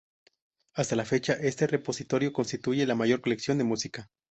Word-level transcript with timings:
Hasta 0.73 0.95
la 0.95 1.05
fecha, 1.05 1.33
este 1.33 1.67
repositorio 1.67 2.33
constituye 2.33 2.87
la 2.87 2.95
mayor 2.95 3.21
colección 3.21 3.59
de 3.59 3.65
música. 3.65 4.09